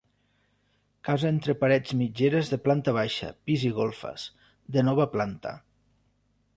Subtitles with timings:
[1.09, 4.27] Casa entre parets mitgeres de planta baixa, pis i golfes,
[4.79, 5.57] de nova planta.